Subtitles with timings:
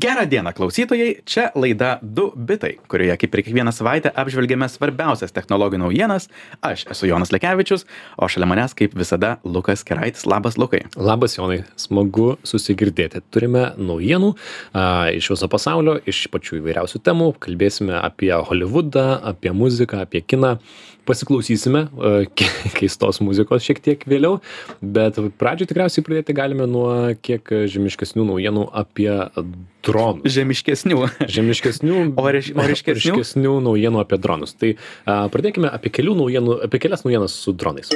[0.00, 5.82] Gerą dieną klausytojai, čia laida 2 bitai, kurioje kaip ir kiekvieną savaitę apžvelgiame svarbiausias technologijų
[5.82, 6.28] naujienas.
[6.64, 7.84] Aš esu Jonas Lekevičius,
[8.16, 10.24] o šalia manęs kaip visada Lukas Keraitis.
[10.24, 10.86] Labas Lukai.
[10.96, 13.20] Labas Jonai, smagu susigirdėti.
[13.28, 14.30] Turime naujienų
[14.72, 14.86] a,
[15.18, 17.34] iš viso pasaulio, iš pačių įvairiausių temų.
[17.44, 20.56] Kalbėsime apie Hollywoodą, apie muziką, apie kiną
[21.10, 22.12] pasiklausysime e,
[22.78, 24.38] keistos muzikos šiek tiek vėliau,
[24.80, 26.88] bet pradžioje tikriausiai pradėti galime nuo
[27.26, 29.10] kiek žemiškesnių naujienų apie
[29.86, 30.30] dronus.
[30.38, 31.00] Žemiškesnių.
[31.36, 33.16] Žemiškesnių, O riš- o ryškesnių?
[33.16, 34.54] ryškesnių naujienų apie dronus.
[34.60, 37.90] Tai a, pradėkime apie, kelių naujienų, apie kelias naujienas su dronais.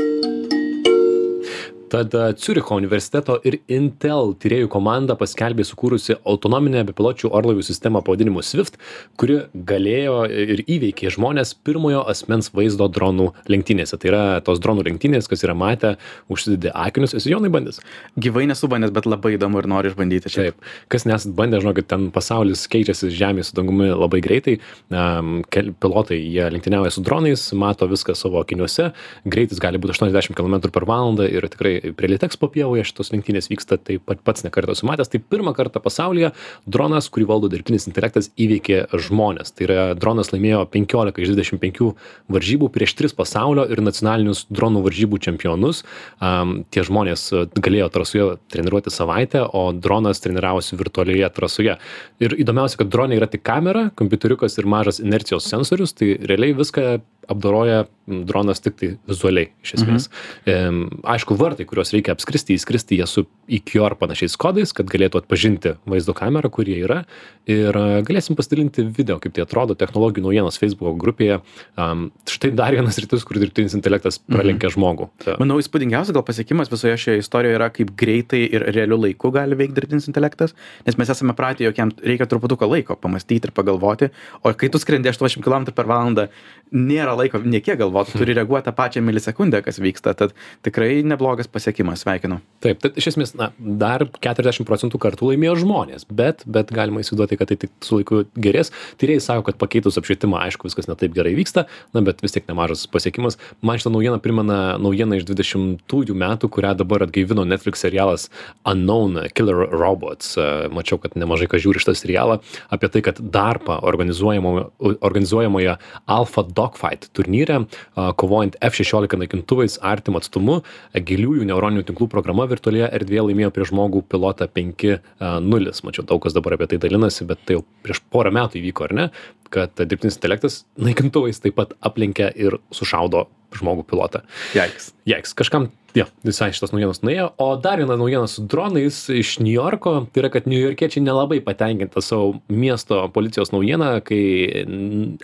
[1.95, 8.81] Tad Ciuricho universiteto ir Intel tyriejų komanda paskelbė sukūrusi autonominę bepiločių orlaivių sistemą pavadinimu SWIFT,
[9.21, 13.95] kuri galėjo ir įveikė žmonės pirmojo asmens vaizdo dronų lenktynėse.
[14.03, 15.93] Tai yra tos dronų lenktynės, kas yra matę,
[16.35, 17.15] užsidedė akinius.
[17.15, 17.79] Esi jaunai bandęs?
[18.19, 20.49] Gyvai nesu bandęs, bet labai įdomu ir noriu išbandyti čia.
[20.49, 24.57] Taip, kas nesat bandę, žinokit, ten pasaulis keičiasi žemės su dangumi labai greitai.
[24.91, 28.91] Um, pilotai, jie lenktyniauja su dronais, mato viską savo akiniuose,
[29.31, 33.79] greitis gali būti 80 km per valandą ir tikrai prie Litexpo pievoje šitos lenktynės vyksta,
[33.79, 35.11] tai pat pats nekartą esu matęs.
[35.13, 36.33] Tai pirmą kartą pasaulyje
[36.67, 39.53] dronas, kurį valdo dirbtinis intelektas, įveikė žmonės.
[39.55, 41.93] Tai yra dronas laimėjo 15 iš 25
[42.33, 45.85] varžybų prieš 3 pasaulio ir nacionalinius dronų varžybų čempionus.
[46.21, 51.79] Um, tie žmonės e, galėjo trasoje treniruoti savaitę, o dronas treniravosi virtualioje trasoje.
[52.23, 56.87] Ir įdomiausia, kad dronė yra tik kamera, kompiuteriukas ir mažas inercijos sensorius, tai realiai viską
[57.31, 60.09] apdoroja m, dronas tik tai vizualiai iš esmės.
[60.47, 61.05] Mhm.
[61.15, 66.15] Aišku, vartai, kuriuos reikia apskristi, įskristi jie su IQR panašiais kodais, kad galėtų atpažinti vaizdo
[66.17, 67.03] kamerą, kur jie yra.
[67.51, 71.41] Ir a, galėsim pasidalinti video, kaip tai atrodo technologijų naujienos Facebook grupėje.
[71.81, 74.77] Um, štai dar vienas rytis, kur dirbtinis intelektas pralenkia mhm.
[74.77, 75.09] žmogų.
[75.25, 79.59] Ta- Manau, įspūdingiausias gal pasiekimas visoje šioje istorijoje yra, kaip greitai ir realiu laiku gali
[79.59, 80.55] veikti dirbtinis intelektas,
[80.87, 84.11] nes mes esame pratę, jog jam reikia truputuką laiko pamastyti ir pagalvoti,
[84.43, 86.29] o kai tu skrendi 80 km per valandą,
[86.75, 90.35] nėra laiko niekiek galvoti, turi reaguoti tą pačią milisekundę, kas vyksta, tad
[90.67, 92.41] tikrai neblogas pasiekimas, sveikinu.
[92.65, 97.39] Taip, tad iš esmės, na, dar 40 procentų kartų laimėjo žmonės, bet, bet galima įsivaizduoti,
[97.41, 98.73] kad tai tik su laiku gerės.
[99.01, 101.67] Tyrėjai sako, kad pakeitus apšvietimą, aišku, viskas netaip gerai vyksta,
[101.97, 103.39] na, bet vis tiek nemažas pasiekimas.
[103.65, 108.29] Man šitą naujieną primena naujieną iš 20-ųjų metų, kurią dabar atgaivino Netflix serialas
[108.69, 110.35] Unknown Killer Robots.
[110.39, 112.41] E, Mačiau, kad nemažai kas žiūri šitą serialą
[112.75, 114.67] apie tai, kad DARPA organizuojamoje,
[115.05, 115.77] organizuojamoje
[116.11, 120.61] Alpha Dogfight turnyre, a, kovojant F-16 naikintuvais artimu atstumu,
[120.95, 125.79] giliųjų neuroninių tinklų programa virtualioje erdvėje laimėjo prieš žmogų pilotą 5-0.
[125.85, 128.97] Mačiau, daug kas dabar apie tai dalinasi, bet tai jau prieš porą metų įvyko, ar
[128.97, 129.07] ne,
[129.55, 134.25] kad dirbtinis intelektas naikintuvais taip pat aplenkia ir sušaudo žmogų pilotą.
[134.57, 134.93] Jaiks.
[135.09, 137.29] Jeiks, kažkam, jo, visai šitos naujienos nuėjo.
[137.43, 141.39] O dar viena naujiena su dronais iš New Yorko, tai yra, kad New Yorkiečiai nelabai
[141.45, 144.65] patenkinta savo miesto policijos naujieną, kai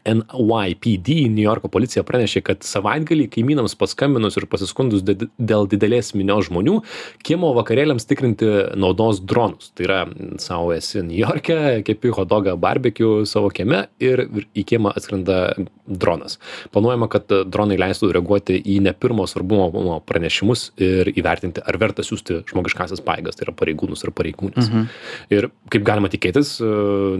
[0.06, 6.48] NYPD, New Yorko policija pranešė, kad savaitgalį kaimynams paskambinus ir pasiskundus did- dėl didelės minios
[6.48, 6.78] žmonių,
[7.26, 9.72] kiemo vakarėliams tikrinti naudos dronus.
[9.75, 10.00] Tai yra,
[10.38, 15.54] savo esi New York'e, kepi hodogą barbecue savo kieme ir į kiemą atskrenda
[15.90, 16.38] dronas.
[16.74, 22.40] Planuojama, kad dronai leistų reaguoti į ne pirmo svarbumo pranešimus ir įvertinti, ar verta siūsti
[22.50, 24.70] žmogiškasias paėgas, tai yra pareigūnus ir pareigūnės.
[24.70, 24.86] Mhm.
[25.34, 26.70] Ir kaip galima tikėtis, e,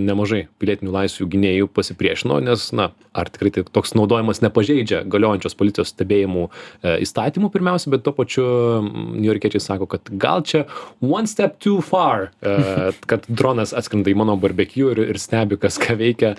[0.01, 5.93] nemažai pilietinių laisvių gynėjų pasipriešino, nes, na, ar tikrai tai toks naudojimas nepažeidžia galiojančios policijos
[5.95, 8.47] stebėjimų e, įstatymų pirmiausia, bet tuo pačiu
[8.85, 10.65] niujorkiečiai sako, kad gal čia
[11.03, 15.81] one step too far, e, kad dronas atskrenda į mano barbecue ir, ir stebi, kas
[15.81, 16.37] ką veikia.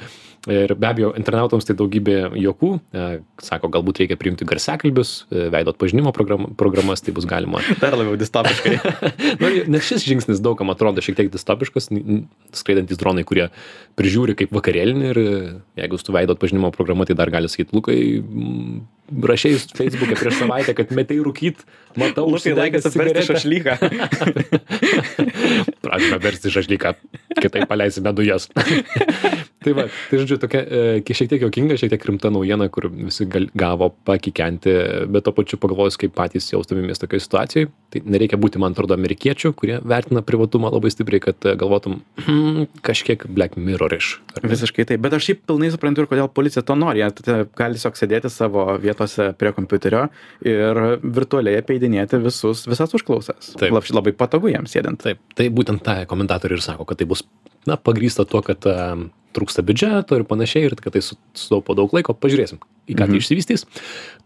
[0.50, 2.72] Ir be abejo, internautams tai daugybė juokų.
[2.98, 3.04] E,
[3.46, 7.62] Sako, galbūt reikia priimti garsiakalbius, e, veido atpažinimo program, programas, tai bus galima.
[7.84, 8.74] Dar labiau distopiškai.
[9.42, 11.92] Na, nes šis žingsnis daugam atrodo šiek tiek distopiškas,
[12.58, 13.52] skraidantis dronai, kurie
[14.02, 15.36] prižiūri kaip vakarėlinį ir e,
[15.84, 18.00] jeigu su veido atpažinimo programa, tai dar gali sakyti, Lukai,
[19.12, 21.64] rašiai Facebook'e prieš savaitę, kad metai rūkyt,
[22.00, 23.74] matau, Lukai laikas užsidegęs atversti šašlyką.
[25.84, 26.94] Pradžioje versti šašlyką,
[27.42, 28.48] kitaip paleisime dujas.
[29.64, 33.28] tai va, tai žodžiu, tokia e, šiek tiek jokinga, šiek tiek rimta naujiena, kur visi
[33.30, 34.74] gal, gavo pakikenti,
[35.12, 37.72] bet to pačiu pagalvojus, kaip patys jaustumėmės tokioje situacijoje.
[37.92, 42.70] Tai nereikia būti, man atrodo, amerikiečių, kurie vertina privatumą labai stipriai, kad e, galvotum, hmm,
[42.86, 44.22] kažkiek Black Mirror-ish.
[44.38, 44.54] ar ne?
[44.56, 47.04] Visiškai taip, bet aš šiaip pilnai suprantu ir kodėl policija to nori.
[47.04, 48.66] Jie gali tiesiog sėdėti savo
[49.02, 50.08] vietose prie kompiuterio
[50.46, 53.54] ir virtualiai apeidinėti visus, visas užklausas.
[53.58, 53.72] Taip.
[53.74, 55.02] Lab- Labai patogu jiems sėdint.
[55.02, 57.24] Taip, tai būtent tą komentatoriai ir sako, kad tai bus,
[57.68, 61.92] na, pagrysta tuo, kad um, trūksta biudžeto ir panašiai, ir kad tai su- sutaupo daug
[61.96, 62.14] laiko.
[62.14, 63.66] Pažiūrėsim, į ką tai išsivystys.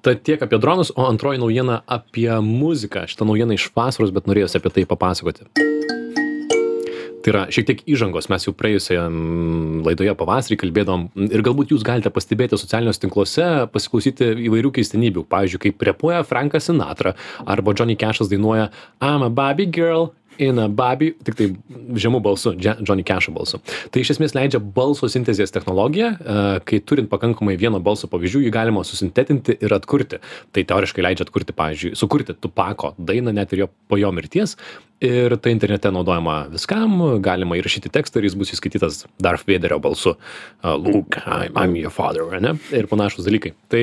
[0.06, 3.06] Tad tiek apie dronus, o antroji naujiena apie muziką.
[3.10, 5.50] Šitą naujieną iš vasaros, bet norėjusi apie tai papasakoti.
[7.26, 9.06] Tai yra šiek tiek įžangos mes jau praėjusioje
[9.88, 15.88] laidoje pavasarį kalbėdavom ir galbūt jūs galite pastebėti socialiniuose tinkluose pasiklausyti įvairių keistenybių pavyzdžiui kaip
[15.90, 17.16] repuoja frankas sinatra
[17.50, 18.70] arba džoni kešas dainuoja
[19.02, 21.48] I'm a Barbie girl in a Barbie, tik tai
[22.00, 23.60] žemų balsu, Johnny Cash'o balsu.
[23.92, 28.54] Tai iš esmės leidžia balso sintezės technologiją, e, kai turint pakankamai vieno balso pavyzdžių, jį
[28.54, 30.20] galima susintetinti ir atkurti.
[30.56, 34.58] Tai teoriškai leidžia atkurti, pavyzdžiui, sukurti Tupako dainą net ir jo, po jo mirties.
[35.04, 40.14] Ir tai internete naudojama viskam, galima įrašyti tekstą ir jis bus įskaitytas Darth Vaderio balsu.
[40.64, 42.54] Uh, Luke, I'm, I'm your father, ne?
[42.72, 43.52] Ir panašus dalykai.
[43.70, 43.82] Tai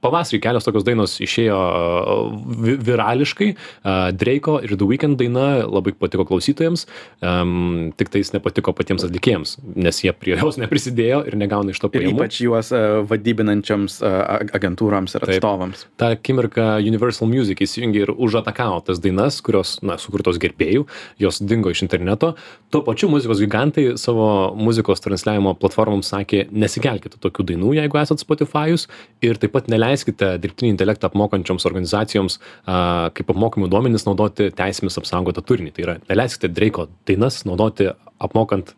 [0.00, 2.30] pavasarį kelios tokios dainos išėjo uh,
[2.64, 3.50] vi virališkai.
[3.84, 6.86] Uh, Drake'o ir The Weeknd daina labai patiko klausytojams,
[7.20, 11.82] um, tik tai jis nepatiko patiems atlikėjams, nes jie prie jos neprisidėjo ir negauna iš
[11.84, 12.16] to Ir pajamų.
[12.16, 12.80] ypač juos e,
[13.12, 15.36] vadybinančioms e, ag- agentūroms ir Taip.
[15.36, 15.84] atstovams.
[16.00, 20.86] tą akimirką Universal Music įsijungė ir užatakavo tas dainas, kurios, na, sukurtos gerbėjų,
[21.22, 22.34] jos dingo iš interneto.
[22.72, 24.28] Tuo pačiu muzikos gigantai savo
[24.58, 28.88] muzikos transliavimo platformoms sakė, nesikelkite tokių dainų, jeigu esate Spotify'us
[29.26, 35.44] ir taip pat neleiskite dirbtinį intelektą apmokančioms organizacijoms a, kaip apmokymų duomenys naudoti teisėmis apsaugotą
[35.46, 35.74] turinį.
[35.76, 38.74] Tai yra, neleiskite Drake'o dainas naudoti apmokant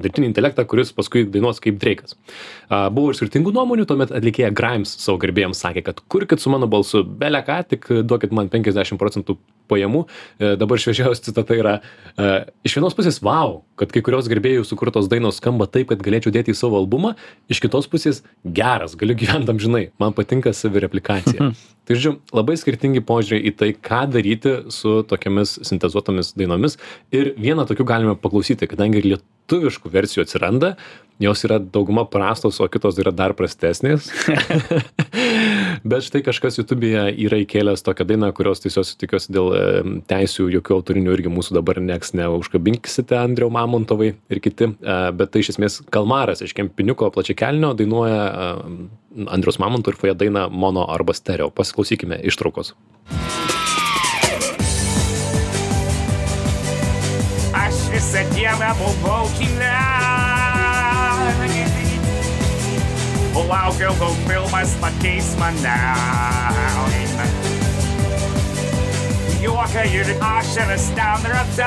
[0.00, 2.16] dirbtinį intelektą, kuris paskui dainuos kaip Drake'as.
[2.68, 6.68] A, Buvo ir skirtingų nuomonių, tuomet atlikėja Grimes savo gerbėjams sakė, kad kurkit su mano
[6.70, 9.38] balsu beleką, tik duokit man 50 procentų
[9.70, 10.04] pajamų.
[10.38, 11.74] E, Dabar šviežiausia citata yra,
[12.16, 12.32] e,
[12.66, 16.54] iš vienos pusės, wow, kad kai kurios gerbėjų sukurtos dainos skamba taip, kad galėčiau dėti
[16.54, 17.14] į savo albumą,
[17.52, 21.52] iš kitos pusės, geras, galiu gyventi amžinai, man patinka savireplikacija.
[21.84, 26.78] Tai žodžiu, labai skirtingi požiūriai į tai, ką daryti su tokiamis sintezuotomis dainomis.
[27.12, 30.70] Ir vieną tokių galime paklausyti, kadangi ir lietuviškų versijų atsiranda,
[31.20, 34.08] jos yra dauguma prastos, o kitos yra dar prastesnės.
[35.82, 39.50] Bet štai kažkas YouTube'e yra įkėlęs tokią dainą, kurios tiesiog tikiuosi dėl
[40.10, 44.70] teisių jokių autorinių irgi mūsų dabar nieks neužkabinksite, Andriau Mamontovai ir kiti.
[44.74, 48.22] E, Bet tai iš esmės Kalmaras iš Kempiniuko plačiakelnio dainuoja
[49.34, 51.50] Andrius Mamonto ir Faja dainą mono arba stereo.
[51.54, 52.74] Pasiklausykime ištraukos.
[57.94, 59.83] Visą dieną buvau kine.
[63.48, 65.78] Laukiau, kol filmas pakeis mane.
[69.42, 71.64] Juoką ir ašaras ten radau.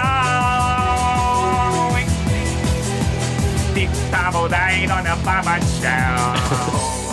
[3.74, 7.07] Tik tavo dainą nepamačiau.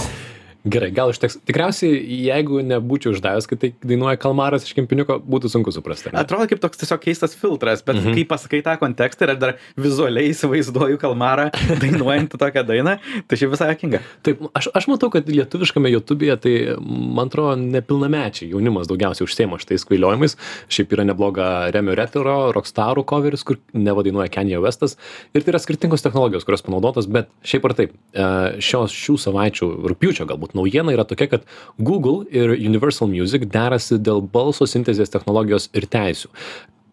[0.64, 1.36] Gerai, gal užteks.
[1.44, 6.08] Tikriausiai, jeigu nebūčiau uždavęs, kad tai dainuoja Kalmaras iš Kempiniuko, būtų sunku suprasti.
[6.08, 6.20] ar ne?
[6.22, 8.14] Atrodo kaip toks tiesiog keistas filtras, bet mhm.
[8.16, 11.50] kai pasakai tą kontekstą ir aš dar vizualiai įsivaizduoju Kalmarą
[11.82, 12.94] dainuojantį tokią dainą,
[13.28, 14.00] tai šiaip visai akinga.
[14.24, 19.84] Taip, aš, aš matau, kad lietuviškame YouTube'e, tai man atrodo, nepilnamečiai jaunimas daugiausiai užsiema šitais
[19.84, 20.38] kvailiojimais.
[20.72, 24.96] Šiaip yra nebloga Remio Retro, Rockstarų coveris, kur nevadainuoja Kanye Westas.
[25.36, 28.32] Ir tai yra skirtingos technologijos, kurios panaudotos, bet šiaip ar taip, e,
[28.64, 31.48] šios šių savaičių, rūpiučio galbūt naujiena yra tokia, kad
[31.78, 36.30] Google ir Universal Music derasi dėl balso sintezės technologijos ir teisių.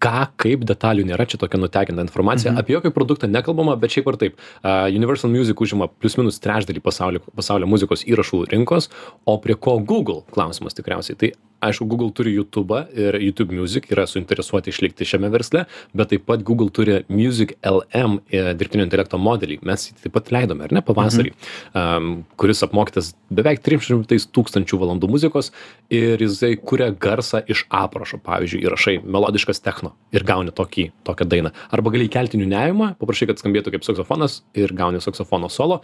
[0.01, 2.49] Ką kaip detalių nėra čia tokia nutekinta informacija.
[2.49, 2.59] Mhm.
[2.63, 6.81] apie jokį produktą nekalbama bet šiaip ar taip a, Universal Music užima plius minus trečdalį
[6.81, 8.89] pasaulio, pasaulio muzikos įrašų rinkos
[9.25, 10.23] o prie ko Google?
[10.33, 11.19] Klausimas tikriausiai.
[11.21, 11.31] Tai
[11.61, 16.43] aišku Google turi YouTube ir YouTube Music yra suinteresuoti išlikti šiame versle bet taip pat
[16.47, 19.59] Google turi Music LM e, dirbtinio intelekto modelį.
[19.67, 21.33] Mes jį taip pat leidome ar ne pavasarį
[21.77, 25.51] am, kuris apmokytas beveik 300 tūkstančių valandų muzikos
[25.93, 28.21] ir jisai kuria garsą iš aprašo.
[28.25, 31.53] Pavyzdžiui įrašai melodiškas techno ir gauni tokį tokią dainą.
[31.73, 35.81] Arba gali įkelti niūniavimą paprašai kad skambėtų kaip saksofonas ir gauni saksofono solo.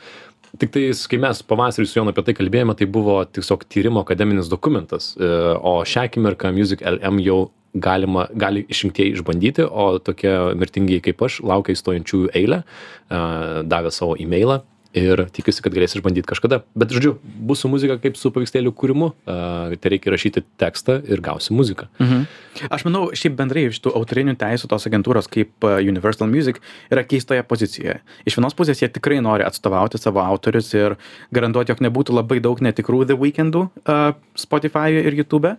[0.58, 5.12] Tiktais kai mes pavasarį su jonu apie tai kalbėjome tai buvo tiesiog tyrimo akademinis dokumentas
[5.20, 5.28] e,
[5.68, 7.40] o šią akimirką music lm jau
[7.88, 12.62] galima gali išrinktieji išbandyti o tokie mirtingieji kaip aš laukia į stojančiųjų eilę
[13.74, 14.62] davė savo imeilą
[14.98, 19.12] ir tikisi kad galės išbandyt kažkada bet žodžiu bus su muzika kaip su paveikslėlių kūrimu
[19.12, 19.40] a,
[19.82, 22.28] tereikia rašyti tekstą ir gausi muziką Mhm.
[22.74, 26.60] Aš manau, šiaip bendrai šitų autorinių teisų tos agentūros kaip uh, Universal Music
[26.94, 28.00] yra keistoje pozicijoje.
[28.26, 30.98] Iš vienos pusės jie tikrai nori atstovauti savo autorius ir
[31.36, 35.54] garantuoti, jog nebūtų labai daug netikrų The Weekendų uh, Spotify ir YouTube.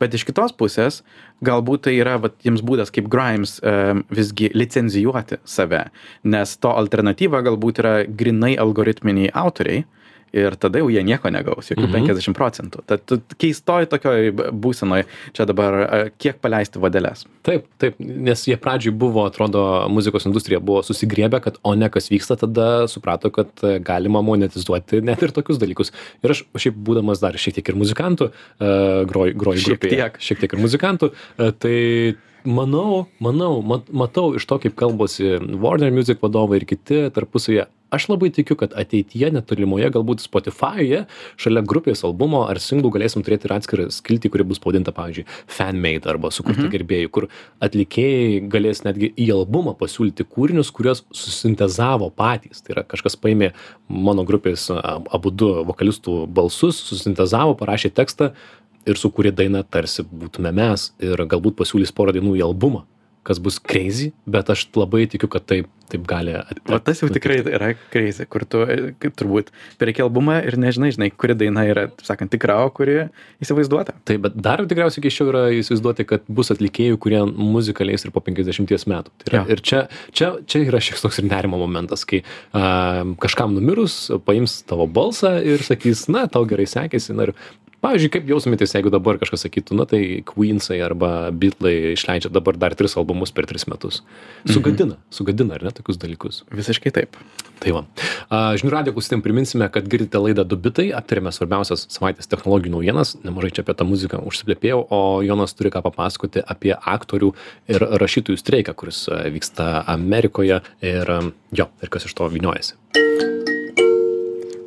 [0.00, 1.02] Bet iš kitos pusės,
[1.46, 5.86] galbūt tai yra vat, jiems būdas kaip Grimes um, visgi licenzijuoti save,
[6.24, 9.84] nes to alternatyva galbūt yra grinai algoritminiai autoriai
[10.32, 11.92] ir tada jau jie nieko negaus jokių Mhm.
[11.92, 13.00] penkiasdešim procentų tad
[13.38, 19.86] keistoj tokioj būsenoj čia dabar kiek paleisti vadeles Taip, taip, nes jie pradžioj buvo, atrodo,
[19.88, 24.98] muzikos industrija buvo susigriebę, kad o ne kas vyksta, tada suprato, kad e, galima monetizuoti
[25.06, 25.92] net ir tokius dalykus.
[26.26, 30.18] Ir aš šiaip būdamas dar šiek tiek ir muzikantų, uh, groju groj Šiek grupėje, tiek.
[30.18, 32.16] šiek tiek ir muzikantų, uh, tai
[32.46, 37.66] manau, manau, mat, matau iš to, kaip kalbasi Warner Music vadovai ir kiti tarpusavėje.
[37.96, 41.04] Aš labai tikiu, kad ateityje netolimoje, galbūt Spotify'e,
[41.40, 45.24] šalia grupės albumo ar singlų galėsim turėti ir atskirą skiltį, kuri bus pavadinta, pavyzdžiui,
[45.56, 46.72] fanmade arba sukurti mhm.
[46.74, 47.28] gerbėjų, kur
[47.64, 52.60] atlikėjai galės netgi į albumą pasiūlyti kūrinius, kuriuos susintezavo patys.
[52.66, 53.52] Tai yra kažkas paėmė
[53.88, 58.32] mano grupės a, abu du vokalistų balsus, susintezavo, parašė tekstą
[58.86, 62.84] ir sukūrė dainą tarsi būtume mes ir galbūt pasiūlys porą dainų į albumą
[63.26, 67.08] kas bus crazy, bet aš labai tikiu, kad taip, taip gali at- o tas jau
[67.10, 68.76] tikrai yra crazy kur tu e,
[69.18, 72.96] turbūt perki albumą ir nežinai žinai kuri daina yra taip sakant tikra o kuri
[73.44, 78.12] įsivaizduota Taip, bet dar tikriausiai keisčiau yra įsivaizduoti, kad bus atlikėjų, kurie muziką leis ir
[78.14, 79.10] po 50 metų.
[79.22, 79.44] Tai yra, Jo.
[79.54, 79.80] ir čia,
[80.14, 82.22] čia, čia yra šiek toks ir nerimo momentas, kai
[82.54, 87.14] a, kažkam numirus paims tavo balsą ir sakys, na, tau gerai sekėsi.
[87.18, 87.34] Na, ir,
[87.84, 92.76] pavyzdžiui, kaip jaustumėtės, jeigu dabar kažkas sakytų, na tai Queensai arba Beatlai išleidžia dabar dar
[92.78, 94.02] tris albumus per tris metus.
[94.48, 96.44] Sugadina, sugadina, ar ne, tokius dalykus.
[96.52, 97.20] visiškai taip
[97.62, 97.82] Tai va.
[98.28, 103.54] A, Žinių radio klausytėm priminsime, kad girdite laidą Dubitai, aptarėme svarbiausias savaitės technologijų naujienas, nemažai
[103.56, 107.32] čia apie tą muziką užsiplėpėjau, o Jonas turi ką papasakoti apie aktorių
[107.72, 111.14] ir rašytojų streiką, kuris vyksta Amerikoje ir
[111.56, 113.55] jo, ir kas iš to vyniojasi.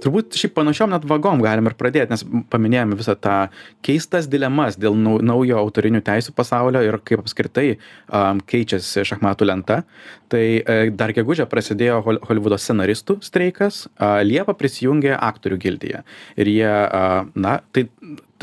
[0.04, 3.38] Turbūt šiaip panašiom net vagom galim ir pradėt nes paminėjome visą tą
[3.86, 7.68] keistas dilemas dėl nau naujo autorinių teisių pasaulio ir kaip apskritai
[8.08, 9.82] am, keičiasi šachmatų lenta.
[10.30, 16.04] Tai e, dar gegužę prasidėjo hol holivudo scenaristų streikas a, liepą prisijungė aktorių gildija
[16.38, 17.88] ir jie a, na tai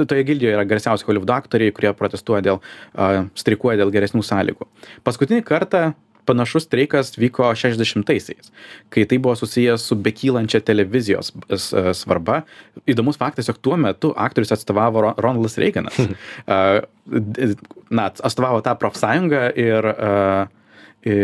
[0.05, 2.59] toje gildijoje yra garsiausi holivudo aktoriai kurie protestuoja dėl
[3.39, 4.67] streikuoja dėl geresnių sąlygų.
[5.07, 5.87] Paskutinį kartą
[6.27, 8.53] panašus streikas vyko šešiasdešimtaisiais
[8.93, 12.43] kai tai buvo susiję su bekylančia televizijos s svarba
[12.87, 15.97] įdomus faktas jog tuo metu aktorius atstovavo ro ronaldas reiganas
[17.97, 19.93] na atstovavo tą profsąjungą ir
[21.07, 21.17] i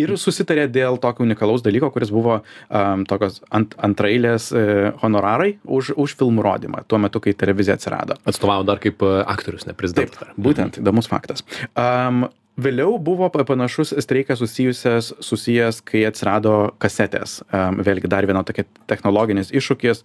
[0.00, 4.64] ir susitarė dėl tokio unikalaus dalyko kuris buvo am, tokios ant antraeilės e,
[5.02, 9.66] honorarai už už filmų rodymą tuo metu kai televizija atsirado Atstovavo dar kaip a, aktorius,
[9.66, 10.34] ne Taip, prezidentas.
[10.38, 11.44] būtent įdomus faktas.
[11.74, 12.28] Um,
[12.60, 17.40] Vėliau buvo pa- panašus streikas susijusias, susijęs, kai atsirado kasetės.
[17.52, 20.02] Vėlgi dar viena tokia technologinis iššūkis,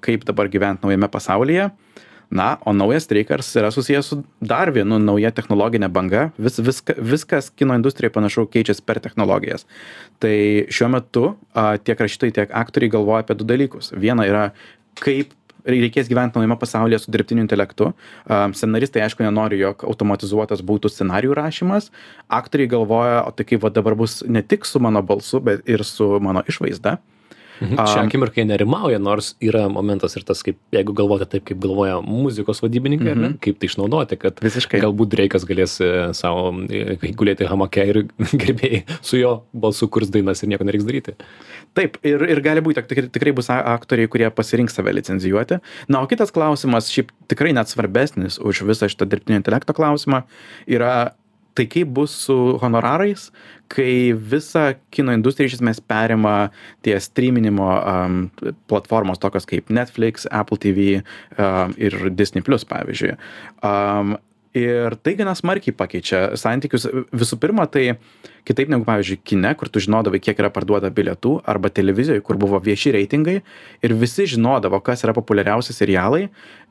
[0.00, 1.70] kaip dabar gyventi naujame pasaulyje.
[2.34, 6.32] Na, o naujas streikas yra susijęs su dar vienu nauja technologinė banga.
[6.40, 9.66] Vis, viska, viskas kino industrijoje panašu keičiasi per technologijas.
[10.18, 10.34] Tai
[10.72, 13.92] šiuo metu a, tiek rašytojai, tiek aktoriai galvoja apie du dalykus.
[13.94, 14.48] Viena yra,
[14.98, 15.36] kaip
[15.68, 17.92] reikės gyventi naujame pasaulyje su dirbtiniu intelektu.
[18.28, 21.90] Scenaristai, aišku, nenori, jog automatizuotas būtų scenarijų rašymas.
[22.28, 25.84] Aktoriai galvoja, o tai kaip va dabar bus ne tik su mano balsu, bet ir
[25.88, 26.98] su mano išvaizda.
[27.60, 27.78] Mhm.
[27.78, 32.00] Šią akimirką jie nerimauja, nors yra momentas ir tas, kaip, jeigu galvoti taip, kaip galvoja
[32.02, 33.36] muzikos vadybininkai, mm -hmm.
[33.44, 34.80] kaip tai išnaudoti, kad Visiškai.
[34.82, 38.00] galbūt Dreikas galės e, savo e, gulėti hamake ir
[38.42, 41.14] gerbėjai su jo balsu kurs dainas ir nieko nereiks daryti.
[41.74, 45.58] Taip, ir, ir gali būti, tikrai, tikrai bus aktoriai, kurie pasirinks save licenzijuoti.
[45.88, 50.22] Na, o kitas klausimas, šiaip tikrai net svarbesnis už visą šitą dirbtinio intelekto klausimą,
[50.66, 51.14] yra
[51.54, 53.28] tai kaip bus su honorarais,
[53.70, 56.50] kai visą kino industriją iš esmės perima
[56.86, 58.20] tie streaminimo um,
[58.70, 63.14] platformos tokios kaip Netflix, Apple TV um, ir Disney Plus, pavyzdžiui.
[63.62, 64.16] Um,
[64.54, 66.86] ir tai gana smarkiai pakeičia santykius.
[67.14, 67.96] Visų pirma tai
[68.46, 72.60] kitaip negu pavyzdžiui kine kur tu žinodavai kiek yra parduota bilietų arba televizijoj kur buvo
[72.62, 73.38] vieši reitingai
[73.84, 76.26] ir visi žinodavo kas yra populiariausi serialai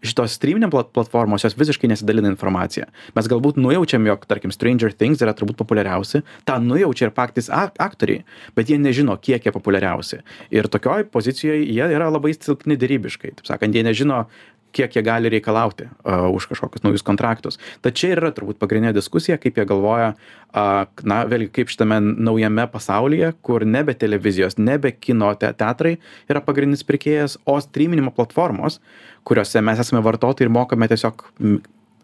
[0.05, 2.85] šitos stryminė plat platformos jos visiškai nesidalina informacija.
[3.17, 7.79] Mes galbūt nujaučiam jog tarkim stranger things yra turbūt populiariausi tą nujaučia ir patys ak
[7.81, 8.23] aktoriai
[8.55, 10.21] bet jie nežino kiek jie populiariausi.
[10.53, 13.33] Ir tokioj pozicijoj jie yra labai silpni derybiškai.
[13.39, 14.27] Taip sakant jie nežino
[14.73, 17.59] kiek jie gali reikalauti uh, už kažkokius naujus kontraktus.
[17.85, 21.99] Tad čia ir yra turbūt pagrindinė diskusija, kaip jie galvoja, uh, na, vėlgi kaip šitame
[22.01, 25.97] naujame pasaulyje, kur nebe televizijos, nebe kino te teatrai
[26.31, 28.79] yra pagrindinis pirkėjas, o streaminimo platformos,
[29.27, 31.27] kuriuose mes esame vartotojai ir mokame tiesiog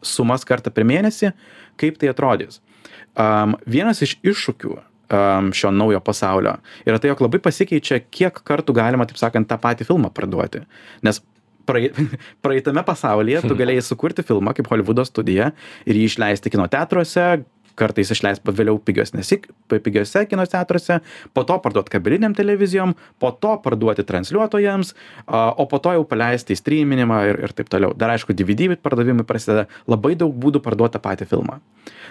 [0.06, 1.34] sumas kartą per mėnesį,
[1.80, 2.62] kaip tai atrodys.
[3.20, 8.76] Um, vienas iš iššūkių um, šio naujo pasaulio yra tai, jog labai pasikeičia, kiek kartų
[8.78, 10.64] galima, taip sakant, tą patį filmą parduoti.
[11.06, 11.22] Nes
[11.70, 11.94] praei-
[12.46, 15.54] praeitame pasaulyje tu galėjai sukurti filmą kaip Hollywoodo studija
[15.86, 17.30] ir jį išleisti kino teatruose,
[17.80, 21.00] kartais išleist vėliau pigiuose kino teatruose
[21.36, 24.94] po to parduot kabelinėm televizijom po to parduoti transliuotojams
[25.30, 27.94] o po to jau paleisti į stryminimą ir ir taip toliau.
[27.96, 31.60] Dar aišku dvd pardavimai prasideda labai daug būdų parduot tą patį filmą.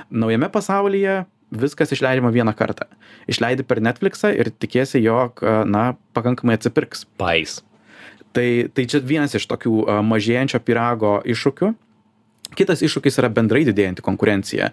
[0.09, 2.89] Naujame pasaulyje viskas išleidžiama vieną kartą.
[3.29, 7.07] Išleidi per netfliksą ir tikiesi jog na pakankamai atsipirks.
[7.21, 7.61] Pais.
[8.39, 11.75] Tai tai čia vienas iš tokių mažėjančio pyrago iššūkių.
[12.57, 14.71] Kitas iššūkis yra bendrai didėjanti konkurencija.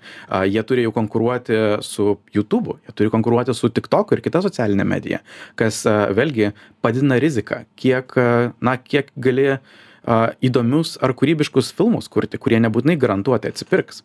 [0.47, 5.19] Jie turi jau konkuruoti su jutubu jie turi konkuruoti su tiktoku ir kita socialine medija
[5.59, 5.81] kas
[6.15, 6.53] vėlgi
[6.85, 8.15] padidina riziką kiek
[8.63, 9.59] na kiek gali a,
[10.05, 14.03] įdomius ar kūrybiškus filmus kurti kurie nebūtinai garantuotai atsipirks.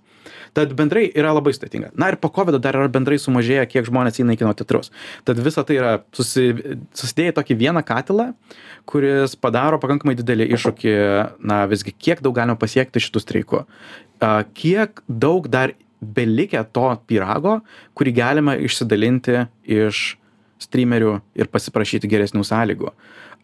[0.56, 1.92] Tad bendrai yra labai sudėtinga.
[1.98, 4.90] Na ir po kovido dar yra bendrai sumažėję kiek žmonės eina į kino teatrus.
[5.28, 6.50] Tad visa tai yra susi
[6.96, 8.30] susidėję tokį vieną katilą
[8.88, 10.94] kuris padaro pakankamai didelį iššūkį
[11.46, 13.64] na visgi kiek daug galima pasiekti šitu streiku.
[14.20, 17.60] A kiek daug dar belikę to pyrago
[17.98, 20.16] kurį galima išsidalinti iš
[20.60, 22.92] strymerių ir pasiprašyti geresnių sąlygų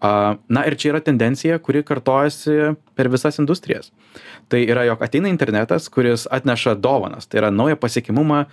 [0.00, 3.90] na ir čia yra tendencija kuri kartojasi per visas industrijas.
[4.48, 7.26] Tai yra jog ateina internetas kuris atneša dovanas.
[7.26, 8.44] Tai yra naują pasiekimumą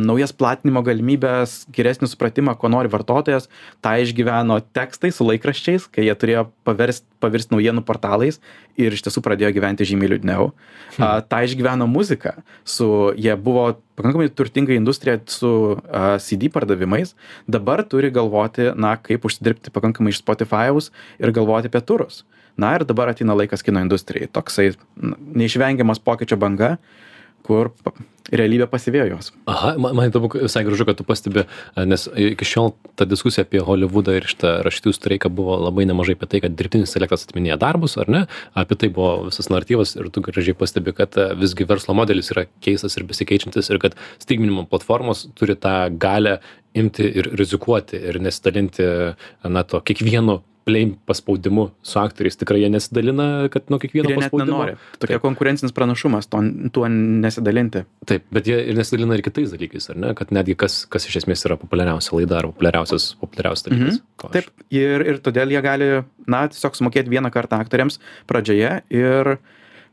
[0.00, 3.48] naujas platinimo galimybes geresnį supratimą ko nori vartotojas.
[3.84, 8.40] Tą išgyveno tekstai su laikraščiais kai jie turėjo paverst pavirst naujienų portalais
[8.80, 10.50] ir iš tiesų pradėjo gyventi žymiai liūdniau.
[11.02, 12.36] A tą išgyveno muzika
[12.68, 15.50] su jie buvo pakankamai turtinga industrija su
[15.88, 17.14] a cd pardavimais.
[17.50, 22.22] Dabar turi galvoti na kaip užsidirbti pakankamai iš spotifajaus ir galvoti apie turus.
[22.56, 24.30] Na ir dabar ateina laikas kino industrijai.
[24.30, 24.72] Toksai
[25.34, 26.76] neišvengiamas pokyčių banga
[27.44, 27.72] kur
[28.32, 31.44] realybė pasivijo juos aha ma man įdomu visai gražu kad tu pastebi
[31.76, 36.28] nes iki šiol ta diskusija apie holivudą ir šitą rašytojų streiką buvo labai nemažai apie
[36.30, 38.22] tai kad dirbtinis intelektas atiminėja darbus ar ne?
[38.54, 42.96] Apie tai buvo visas naratyvas ir tu gražiai pastebi kad visgi verslo modelis yra keistas
[42.98, 45.76] ir besikeičiantis ir kad stygminimo platformos turi tą
[46.06, 46.38] galią
[46.78, 48.88] imti ir rizikuoti ir nesidalinti
[49.44, 52.38] na tuo kiekvienu plei paspaudimu su aktoriais.
[52.40, 54.58] Tikrai jie nesidalina kad nuo kiekvieno jie net paspaudimo.
[54.62, 54.76] nenori.
[54.98, 55.22] Tokia Taip.
[55.22, 56.40] konkurencinis pranašumas to
[56.72, 57.84] tuo nesidalinti.
[58.06, 61.16] taip bet jie ir nesidalina ir kitais dalykais ar ne kad netgi kas kas iš
[61.22, 64.32] esmės yra populiariausia laida ar populiariausias populiariausias dalykas Mhm.
[64.32, 65.88] taip ir ir todėl jie gali
[66.26, 69.38] na tiesiog sumokėt vieną kartą aktoriams pradžioje ir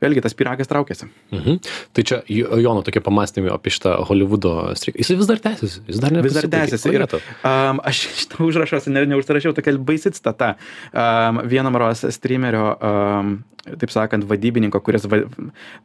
[0.02, 1.08] vėlgi tas pyragas traukiasi.
[1.32, 1.60] Mhm.
[1.94, 4.98] Tai čia Jo- Jono tokie pamastymai apie šitą Holivudo streiką.
[5.04, 6.96] Jis vis dar tęsiasi, jis dar vis dar tęsiasi.
[6.96, 10.56] Ir um, aš šitą užrašuose ne, neužsirašiau tokia baisi citata.
[10.94, 15.22] Um, vieno maros streamerio um, taip sakant vadybininko kuris va,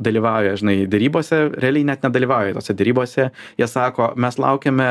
[0.01, 3.29] dalyvauja žinai derybose realiai net nedalyvauja tose derybose
[3.61, 4.88] jie sako mes laukiame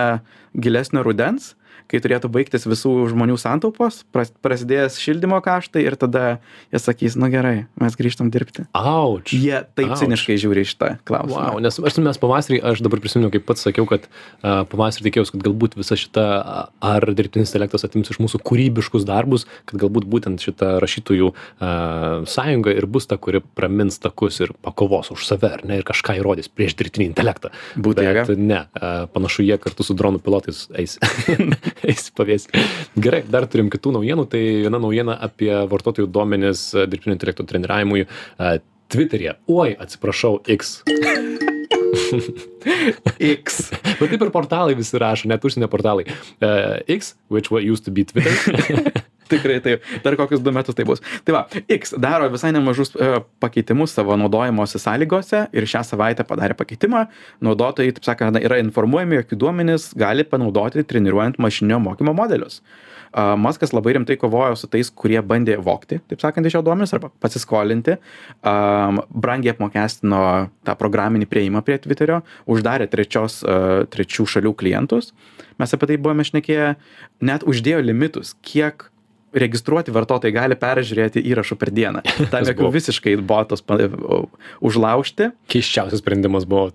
[0.53, 1.55] gilesnio rudens
[1.91, 6.37] kai turėtų baigtis visų žmonių santaupos pras prasidės šildymo kaštai ir tada
[6.73, 9.33] jie sakys nu gerai mes grįžtam dirbti Auč.
[9.33, 10.03] jie taip Auč.
[10.03, 13.65] ciniškai žiūri į šitą klausimą Wow, nes aš mes pavasarį, aš dabar prisimenu, kaip pats
[13.65, 16.25] sakiau, kad uh, pavasarį tikėjausi, kad galbūt visa šita
[16.85, 22.75] ar dirbtinis intelektas atims iš mūsų kūrybiškus darbus, kad galbūt būtent šita rašytojų uh, sąjunga
[22.75, 26.51] ir bus ta, kuri pramins takus ir pakovos už save, ar ne, ir kažką įrodys
[26.51, 27.51] prieš dirbtinį intelektą.
[27.75, 28.27] Jėga.
[28.39, 30.97] ne, uh, panašu jie kartu su dronų pilotais eis,
[31.83, 32.51] eis pavėsi.
[32.95, 38.05] Gerai, dar turim kitų naujienų, tai viena naujiena apie vartotojų duomenis a, dirbtinio intelekto treniravimui
[38.05, 38.55] uh,
[38.91, 39.37] Twitter'e.
[39.51, 40.77] Oi, atsiprašau, X.
[43.19, 43.59] x
[43.99, 46.05] Bet taip ir portalai visi rašo, net užsienio portalai.
[46.37, 49.01] Uh, X, which used to be Twitter.
[49.31, 49.85] Tikrai taip.
[50.03, 51.01] Dar kokius du metus tai bus.
[51.25, 53.11] Tai va, X daro visai nemažus e,
[53.41, 57.05] pakeitimus savo naudojimosi sąlygose ir šią savaitę padarė pakeitimą.
[57.45, 62.61] Naudotojai, taip sakant, yra informuojami, jog jų duomenys gali panaudoti treniruojant mašininio mokymo modelius.
[63.15, 66.93] A, Maskas labai rimtai kovojo su tais, kurie bandė vokti, taip sakant, iš jo duomenys
[66.97, 67.97] arba pasiskolinti.
[68.45, 70.21] Um, brangiai apmokestino
[70.67, 75.13] tą programinį prieimą prie Twitterio, uždarė trečios, uh, trečių šalių klientus.
[75.61, 76.75] Mes apie tai buvome šnekėję,
[77.23, 78.89] net uždėjo limitus, kiek
[79.35, 82.03] registruoti vartotojai gali peržiūrėti įrašų per dieną.
[82.33, 82.71] Tam buvo.
[82.75, 83.79] visiškai botus pa-
[84.65, 85.29] užlaužti.
[85.51, 86.71] Keiščiausias sprendimas buvo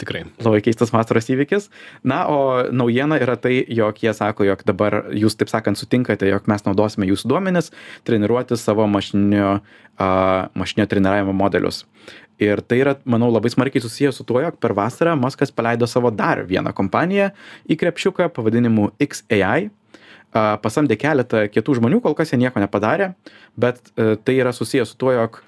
[0.00, 0.24] tikrai.
[0.42, 1.68] Labai keistas vasaros įvykis.
[2.06, 2.38] Na, o
[2.70, 7.08] naujiena yra tai, jog jie sako, jog dabar jūs, taip sakant, sutinkate, jog mes naudosime
[7.10, 7.72] jūsų duomenis
[8.06, 11.84] treniruoti savo mašininio, uh, mašininio treniravimo modelius.
[12.42, 16.10] Ir tai yra, manau, labai smarkiai susijęs su tuo, jog per vasarą Maskas paleido savo
[16.12, 17.30] dar vieną kompaniją
[17.64, 19.70] į krepšiuką pavadinimu XAI.
[20.34, 23.12] Pasamdė keletą kitų žmonių, kol kas jie nieko nepadarė,
[23.56, 25.38] bet e, tai yra susijęs su tuo, jog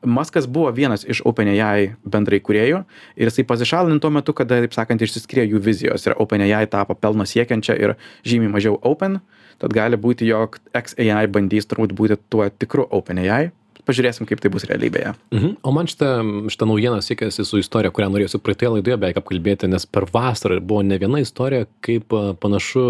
[0.00, 2.78] Maskas buvo vienas iš OpenAI bendrai kuriejų
[3.20, 7.26] ir jisai pasišalino tuo metu, kada, taip sakant, išsiskyrė jų vizijos ir OpenAI tapo pelno
[7.28, 7.92] siekiančia ir
[8.24, 9.18] žymiai mažiau Open,
[9.60, 13.50] tad gali būti, jog XAI bandys turbūt būti tuo tikru OpenAI,
[13.86, 15.14] pažiūrėsim, kaip tai bus realybėje.
[15.34, 15.56] Mhm.
[15.66, 16.10] O man šitą,
[16.52, 20.82] šitą naujieną siekėsi su istorija, kurią norėjau praeitėje laidoje beveik apkalbėti, nes per vasarą buvo
[20.86, 22.84] ne viena istorija, kaip panašu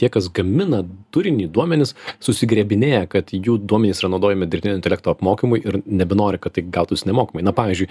[0.00, 0.82] tie, kas gamina
[1.14, 6.64] turinį duomenis, susigrebinėja, kad jų duomenys yra naudojami dirbtinio intelekto apmokymui ir nebenori, kad tai
[6.76, 7.44] gautųsi nemokamai.
[7.46, 7.88] Na pavyzdžiui,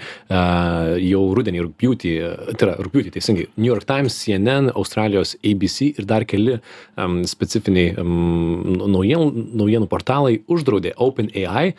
[1.06, 2.14] jau rudenį, rūpjūtį,
[2.52, 7.96] tai yra rūpjūtį teisingai, New York Times, CNN, Australijos ABC ir dar keli um, specifiniai
[8.02, 11.74] um, naujienų, naujienų portalai uždraudė OpenAI,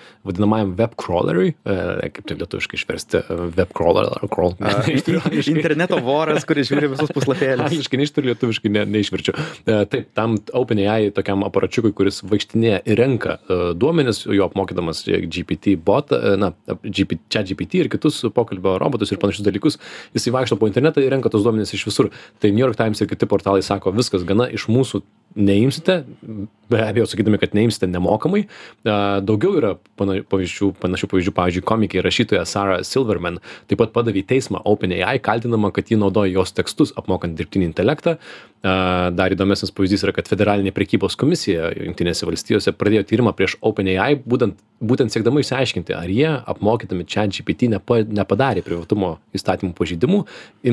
[0.48, 4.56] vadinamajam web crawleriui, e, kaip tai lietuviškai išversti, e, web crawler ar crawl.
[4.60, 4.84] A,
[5.54, 7.68] interneto voras, kuris žiūri visus puslapėlius.
[7.72, 9.36] Angliškai neištariu, lietuviškai ne, neišverčiu.
[9.66, 13.38] E, taip, tam OpenAI tokiam aparačiukui, kuris vaikštinėja ir renka
[13.78, 19.46] duomenis, jo apmokydamas GPT bot, na, GPT, čia GPT ir kitus pokalbio robotus ir panašius
[19.48, 19.80] dalykus,
[20.16, 22.12] jisai vaikšto po internetą ir renka tos duomenis iš visur.
[22.42, 25.04] Tai New York Times ir kiti portalai sako, viskas gana iš mūsų
[25.38, 26.02] neimsite,
[26.67, 28.43] be abejo sakydami, kad neimsite nemokamai.
[28.84, 34.60] Daugiau yra pavyzdžių, panašių pavyzdžių, pavyzdžiui, komikė rašytoja Sarah Silverman taip pat padavė į teismą
[34.67, 38.17] OpenAI, kaltinama, kad ji naudoja jos tekstus apmokant dirbtinį intelektą.
[38.65, 44.58] Dar įdomesnis pavyzdys yra, kad Federalinė prekybos komisija Junktinėse valstijose pradėjo tyrimą prieš OpenAI, būtent,
[44.84, 50.23] būtent siekdama išsiaiškinti, ar jie apmokydami čia GPT nepa, nepadarė privatumo įstatymų pažeidimų,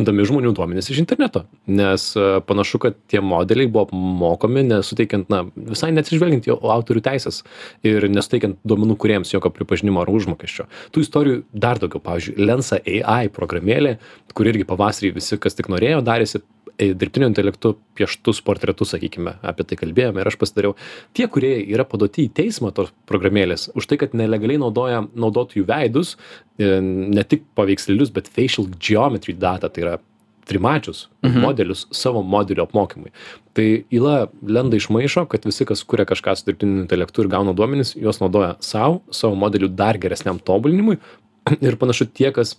[0.01, 1.45] imdami žmonių duomenis iš interneto.
[1.71, 2.11] Nes
[2.49, 7.43] panašu, kad tie modeliai buvo mokomi, nesuteikiant, na, visai neatsižvelgiant į autorių teisės
[7.87, 10.69] ir nesuteikiant duomenų kuriems jokio pripažinimo ar užmokesčio.
[10.95, 13.97] Tų istorijų dar daugiau, pavyzdžiui, Lensa AI programėlė,
[14.35, 16.41] kur irgi pavasarį visi, kas tik norėjo, darėsi
[16.79, 20.79] e, dirbtinio intelektu pieštus portretus, sakykime, apie tai kalbėjome ir aš pasidariau.
[21.17, 26.17] Tie, kurie yra paduoti į teismą tos programėlės, už tai, kad nelegaliai naudoja naudotojų veidus,
[26.59, 30.01] e, ne tik paveikslėlius, bet facial geometry data, tai yra
[30.49, 31.41] trimačius mhm.
[31.45, 33.13] modelius savo modelių apmokymui.
[33.55, 37.55] Tai įla lenda iš maišo, kad visi, kas kuria kažką su dirbtiniu intelektu ir gauna
[37.57, 40.99] duomenis, juos naudoja savo, savo modelių dar geresniam tobulinimui.
[41.67, 42.57] Ir panašu tie, kas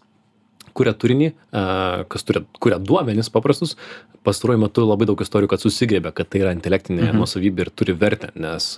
[0.76, 1.32] kuria turinį,
[2.12, 3.76] kas turi, kuria duomenis paprastus,
[4.26, 7.22] pastaruoju metu labai daug istorijų, kad susigrėbė, kad tai yra intelektinė mhm.
[7.22, 8.74] nuosavybė ir turi vertę, nes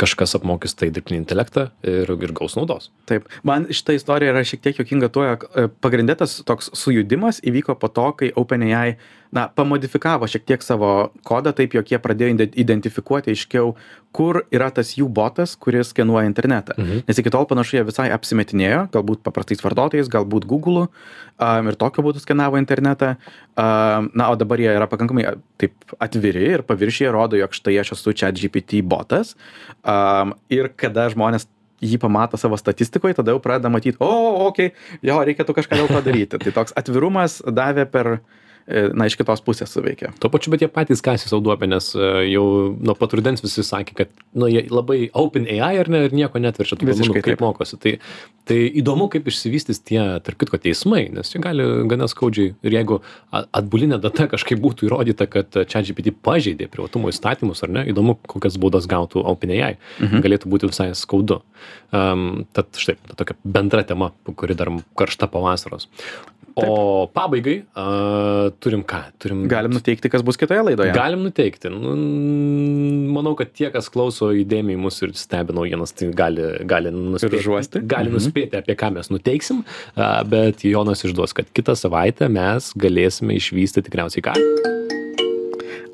[0.00, 2.90] kažkas apmokys tai dirbtinį intelektą ir, ir gaus naudos.
[3.08, 7.88] Taip, man šita istorija yra šiek tiek jokinga tuo, e, pagrindėtas toks sujudimas įvyko po
[7.88, 8.98] to, kai OpenAI
[9.32, 13.72] na, pamodifikavo šiek tiek savo kodą taip, jog jie pradėjo ide- identifikuoti aiškiau,
[14.12, 16.76] kur yra tas jų botas, kuris skenuoja internetą.
[16.76, 17.06] Mhm.
[17.08, 22.04] Nes iki tol panašu jie visai apsimetinėjo, galbūt paprastais vartotojais, galbūt Google um, ir tokiu
[22.04, 23.16] būdu skenavo internetą.
[23.56, 25.24] Um, na, o dabar jie yra pakankamai
[25.60, 29.32] taip atviri ir paviršiai rodo, jog štai aš esu čia GPT botas.
[29.80, 31.48] Um, ir kada žmonės
[31.82, 34.10] jį pamato savo statistikoje, tada jau pradeda matyti, o,
[34.46, 36.38] okei, okay, jo, reikėtų kažką dėl to daryti.
[36.38, 40.12] Tai toks atvirumas davė per, e, na, iš kitos pusės suveikė.
[40.22, 42.44] Tuo pačiu, bet jie patys kasė savo duopę, nes e, jau
[42.78, 46.40] nuo pat rudens visi sakė, kad nu, jie labai open AI ar ne ir nieko
[46.42, 47.42] netverčia tų Visiškai duomenų, kaip taip.
[47.42, 47.78] mokosi.
[47.82, 47.94] Tai,
[48.48, 53.00] tai įdomu, kaip išsivystys tie, tarp kitko, teismai, nes jie gali gana skaudžiai ir jeigu
[53.42, 58.60] atbulinė data kažkaip būtų įrodyta, kad čia GPT pažeidė privatumo įstatymus ar ne, įdomu, kokias
[58.62, 59.74] baudas gautų OpenAI.
[59.98, 60.22] Mhm.
[60.22, 61.42] Galėtų būti visai skaudu.
[61.94, 65.88] Um, tad štai, ta tokia bendra tema, kuri dar karšta pavasaros.
[66.54, 69.00] O pabaigai uh, turim ką?
[69.22, 70.92] Turim Galim nuteikti, kas bus kitoje laidoje.
[70.96, 71.70] Galim nuteikti.
[71.72, 71.94] Nu,
[73.14, 77.46] manau, kad tie, kas klauso įdėmiai mus ir stebi naujienas, tai gali, gali, nuspėti, Ir
[77.46, 77.84] užuosti.
[77.88, 79.64] gali nuspėti, apie ką mes nuteiksim,
[80.32, 84.91] bet Jonas išduos, kad kitą savaitę mes galėsime išvysti tikriausiai ką.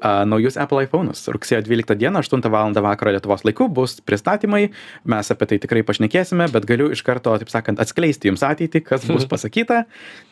[0.01, 1.25] A, naujus Apple iPhone'us.
[1.35, 2.73] Rugsėjo 12 dieną, 8 val.
[2.79, 4.71] vakaro Lietuvos laiku bus pristatymai,
[5.09, 9.07] mes apie tai tikrai pašnekėsime, bet galiu iš karto, taip sakant, atskleisti jums ateitį, kas
[9.09, 9.85] bus pasakyta.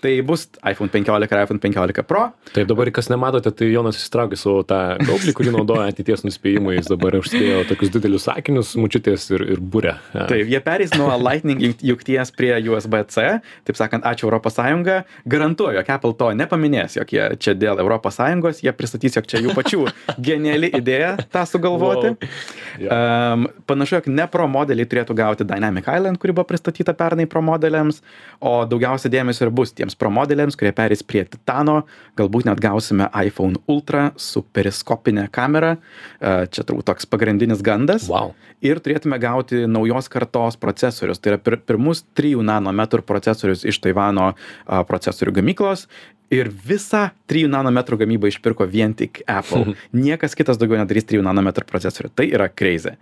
[0.05, 2.27] Tai bus iPhone 15 ir iPhone 15 Pro.
[2.53, 6.77] Taip, dabar, kas nematote, tai Jonas įsitraukė savo tą gaublį, kurį naudoja ateities nuspėjimui.
[6.79, 9.97] Jis dabar užspėjo tokius didelius sakinius, mučiutės ir, ir būrė.
[10.15, 13.27] Taip, jie perės nuo Lightning jungt- jungties prie USB-C.
[13.67, 15.05] Taip sakant, ačiū ES.
[15.27, 19.56] Garantuoju, jog Apple to nepaminės, jog jie čia dėl ES, jie pristatys, jog čia jų
[19.57, 19.87] pačių
[20.29, 22.15] geniali idėja tą sugalvoti.
[22.17, 22.87] Wow.
[22.87, 27.43] Um, panašu, jog ne Pro modeliai turėtų gauti Dynamic Island, kuri buvo pristatyta pernai Pro
[27.45, 28.03] modeliams,
[28.41, 31.83] o daugiausia dėmesio ir bus tiems Pro modeliams, kurie perės prie Titano,
[32.21, 38.11] galbūt net gausime iPhone Ultra su periskopinė kamera, uh, čia turbūt toks pagrindinis gandas.
[38.13, 38.35] Wow.
[38.65, 41.21] Ir turėtume gauti naujos kartos procesorius.
[41.21, 45.87] Tai yra pir pirmus 3 nanometrų procesorius iš Taivano a, procesorių gamyklos.
[46.35, 49.77] Ir visą 3 nanometrų gamybą išpirko vien tik Apple.
[50.07, 52.11] Niekas kitas daugiau nedarys 3 nanometrų procesorių.
[52.19, 52.97] Tai yra crazy.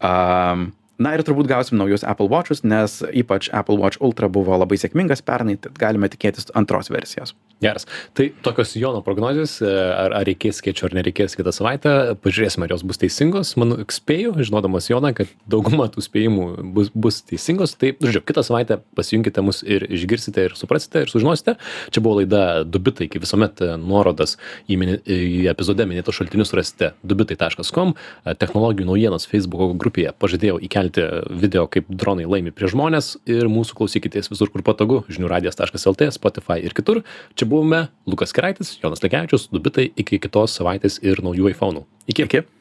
[0.00, 4.78] Um, Na ir turbūt gausim naujus Apple Watch'us, nes ypač Apple Watch Ultra buvo labai
[4.80, 7.34] sėkmingas pernai, tad galime tikėtis antros versijos.
[7.60, 7.86] Geras.
[8.16, 11.92] Tai tokios jono prognozės e, ar ar reikės skėčio ar nereikės kitą savaitę.
[12.24, 13.54] Pažiūrėsim ar jos bus teisingos.
[13.60, 17.76] Manau spėju žinodamas joną kad dauguma tų spėjimų bus bus teisingos.
[17.80, 21.56] Tai žodžiu kitą savaitę pasijunkite mus ir išgirsite ir suprasite ir sužinosite.
[21.94, 24.36] Čia buvo laida du bitai kaip visuomet e, nuorodas
[24.68, 30.12] į mini į epizode minėtus šaltinius rasite dubitai taškas kom e, technologijų naujienos feisbuko grupėje.
[30.20, 35.02] Pažadėjau įkelti video kaip dronai laimi prieš žmones ir mūsų klausykitės visur kur patogu.
[35.08, 37.02] Žinių radijas taškas lt spotify ir kitur
[37.46, 42.26] čia buvome lukas keraitis jonas lekevičius du bitai iki kitos savaitės ir naujų aifonų iki.
[42.26, 42.46] Iki